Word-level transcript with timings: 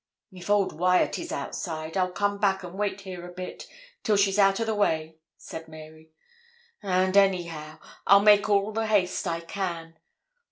'If 0.31 0.49
old 0.49 0.73
Wyat 0.79 1.19
is 1.19 1.31
outside, 1.31 1.95
I'll 1.95 2.09
come 2.11 2.39
back 2.39 2.63
and 2.63 2.73
wait 2.73 3.01
here 3.01 3.23
a 3.27 3.31
bit, 3.31 3.67
till 4.01 4.17
she's 4.17 4.39
out 4.39 4.59
o' 4.59 4.63
the 4.65 4.73
way,' 4.73 5.19
said 5.37 5.67
Mary; 5.67 6.09
'and, 6.81 7.15
anyhow, 7.15 7.77
I'll 8.07 8.19
make 8.21 8.49
all 8.49 8.71
the 8.71 8.87
haste 8.87 9.27
I 9.27 9.41
can. 9.41 9.99